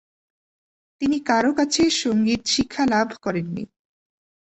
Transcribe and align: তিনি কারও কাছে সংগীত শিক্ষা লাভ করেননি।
তিনি 1.01 1.17
কারও 1.25 1.51
কাছে 1.53 1.81
সংগীত 2.01 2.41
শিক্ষা 2.47 2.83
লাভ 2.85 3.07
করেননি। 3.23 3.63